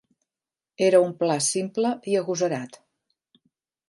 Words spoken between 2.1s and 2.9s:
i agosarat.